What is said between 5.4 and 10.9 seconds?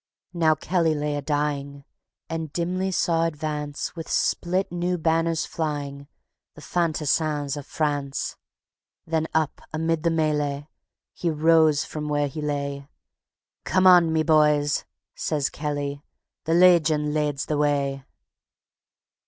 flying, The fantassins of France. Then up amid the melee